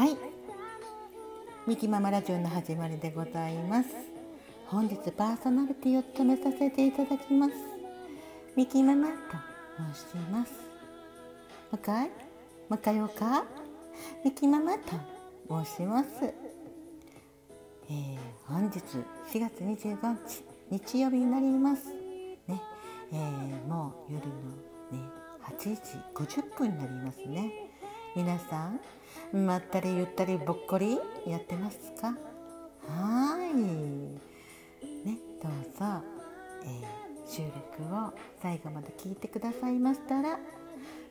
[0.00, 0.16] はい。
[1.66, 3.90] ミキママラジオの始まりでございます。
[4.66, 7.52] 本日パーソナリティを務めさせていただきます。
[8.56, 9.14] ミキママと
[9.92, 10.54] 申します。
[11.70, 12.78] 向井？
[12.82, 13.44] 向ようか？
[14.24, 14.94] ミキママと
[15.66, 21.88] 申します、えー、本日4月25日日曜日になります。
[22.48, 22.62] ね、
[23.12, 24.32] えー、もう夜の
[24.92, 25.10] ね
[25.44, 25.76] 8時
[26.14, 27.69] 50分になりますね。
[28.16, 28.70] 皆さ
[29.32, 32.08] んまったりゆったりぼっこりやってますか？
[32.88, 33.54] はい。
[33.54, 36.02] ねどうぞ、
[36.64, 37.42] えー、収
[37.78, 40.38] 録を最後まで聞いてくださいましたら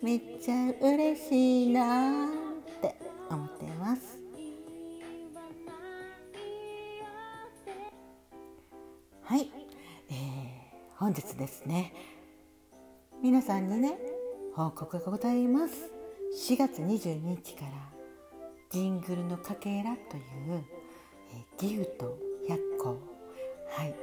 [0.00, 2.94] めっちゃ嬉しいなって
[3.28, 4.18] 思ってます。
[9.24, 9.50] はい、
[10.10, 10.16] えー、
[10.96, 11.92] 本日ですね。
[13.20, 13.98] 皆さんにね
[14.54, 15.93] 報告がございます。
[16.34, 17.70] 4月22日から
[18.68, 20.64] ジングルのかけらという、
[21.32, 22.18] え、ギフト
[22.48, 22.98] 100個
[23.70, 23.94] はい、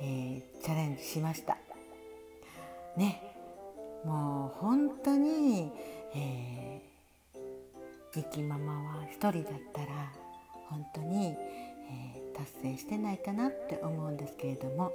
[0.00, 1.58] えー、チャレンジしました。
[2.96, 3.22] ね
[4.06, 5.70] もう本当に、
[6.14, 10.12] えー、ミキママは一人だったら
[10.70, 14.92] 本当に、えー、達成してないかなって思うんですけれども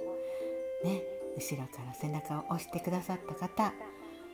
[0.82, 1.00] ね
[1.36, 3.72] 後ろから背中を押してくださった方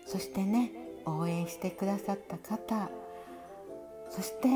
[0.07, 2.91] そしてね応援してくださった方
[4.11, 4.49] そして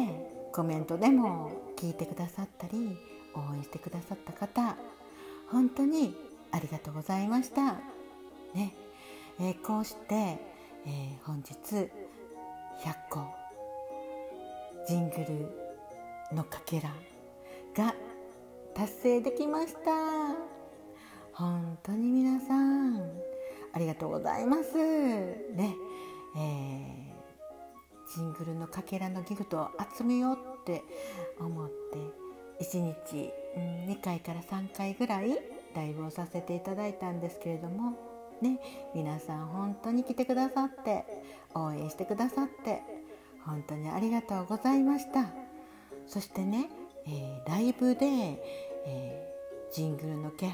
[0.53, 2.97] コメントでも聞いてくださったり
[3.35, 4.77] 応援してくださった方
[5.51, 6.15] 本当に
[6.53, 7.75] ありがとうございました。
[8.55, 8.75] ね。
[9.41, 11.89] えー、こうして、えー、本日100
[13.11, 13.27] 個
[14.87, 15.17] ジング
[16.31, 16.91] ルのかけら
[17.75, 17.95] が
[18.75, 19.81] 達成できました。
[21.33, 23.01] 本当に皆さん
[23.73, 24.77] ありがとうございます。
[24.77, 25.75] ね。
[26.37, 30.83] えー、ジングルのかけらのギフトを集めようって
[31.39, 31.69] 思っ
[32.59, 35.39] て1日、うん、2回から3回ぐらい
[35.75, 37.93] ライブをさせていただいたんですけれども
[38.41, 38.61] ね
[38.95, 41.05] 皆さん本当に来てくださって
[41.55, 42.83] 応援してくださって
[43.45, 45.27] 本当にありがとうございました。
[46.07, 46.69] そしてね、
[47.07, 48.07] えー、ライブで、
[48.87, 50.53] えー、ジングルのキャ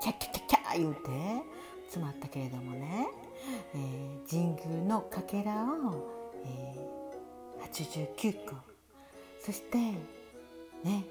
[0.00, 1.00] キャキャキャキャ言うて
[1.84, 3.06] 詰まったけれどもね、
[3.74, 6.08] えー、ジングルのかけらを、
[6.44, 8.54] えー、89個。
[9.40, 9.76] そして
[10.82, 11.04] ね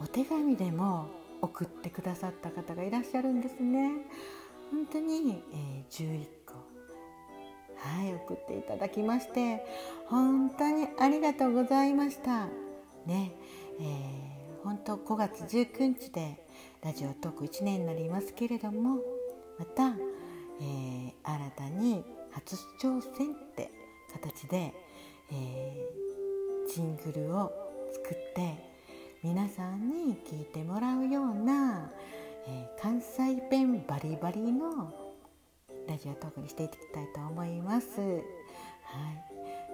[0.00, 1.08] お手紙でも
[1.42, 3.92] 送ってくださった方がいらっしゃるんですね。
[4.70, 6.54] 本当に、え、11個。
[7.80, 9.64] はい送っていただきまして
[10.06, 12.46] 本当にありがとうございました。
[13.06, 13.32] ね
[13.80, 16.46] えー、本当5月19日で
[16.82, 18.98] ラジオトーク1年になりますけれども
[19.58, 19.94] また、
[20.60, 23.70] えー、新たに初挑戦って
[24.12, 24.72] 形で、
[25.32, 27.52] えー、ジングルを
[27.92, 28.70] 作って
[29.22, 31.90] 皆さんに聞いてもらうような、
[32.46, 34.92] えー、関西弁バリバリの
[35.88, 38.00] ラジオトークにしていきたいと思います。
[38.00, 38.20] はい、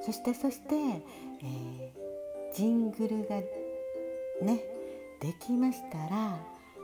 [0.04, 3.36] そしてそして、えー、ジングルが
[4.42, 4.62] ね
[5.20, 6.38] できましたら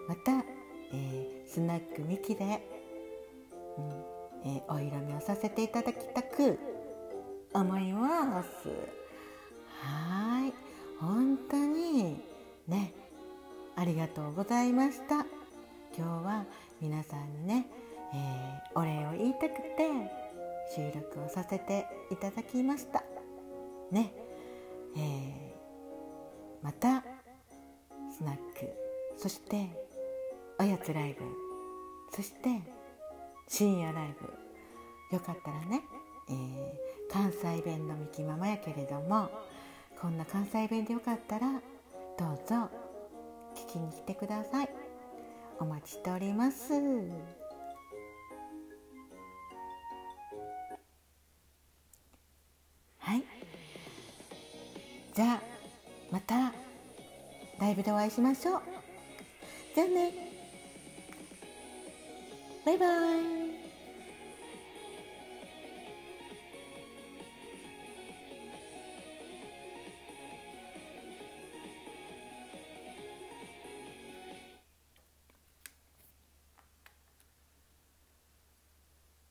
[0.09, 0.45] また、
[0.93, 2.72] えー、スナックミキで、
[4.44, 6.59] えー、お色目をさせていただきたく
[7.53, 8.49] 思います。
[9.81, 10.53] はい
[11.00, 12.22] 本当に
[12.69, 12.93] ね
[13.75, 15.27] ありがとうございました。
[15.97, 16.44] 今日は
[16.81, 17.66] 皆さんにね、
[18.15, 19.91] えー、お礼を言いたくて
[20.75, 23.03] 収録をさせていただきました。
[23.91, 24.12] ね、
[24.97, 27.05] えー、また
[28.11, 28.72] スナック
[29.16, 29.69] そして
[30.59, 31.25] おやつライブ
[32.15, 32.62] そして
[33.49, 34.43] 深夜ライブ。
[35.15, 35.83] よかったらね、
[36.31, 39.31] えー、関西弁のみきママやけれども
[40.01, 41.61] こんな関西弁でよかったら
[42.19, 42.71] どうぞ
[43.55, 44.69] 聞きに来てください。
[45.61, 46.73] お待ちしております。
[52.99, 53.23] はい。
[55.15, 55.41] じゃあ
[56.11, 56.53] また
[57.61, 58.62] ライブでお会いしましょう。
[59.75, 60.31] じゃあね。
[62.64, 63.42] バイバイ